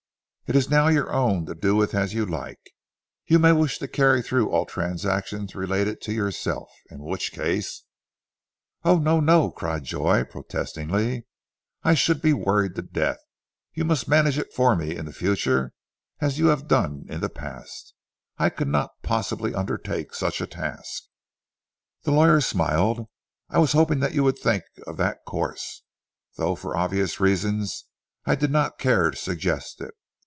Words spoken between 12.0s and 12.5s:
be